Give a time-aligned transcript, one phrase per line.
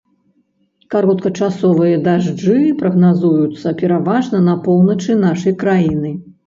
[0.93, 6.19] Кароткачасовыя дажджы прагназуюцца пераважна на поўначы нашай краіны.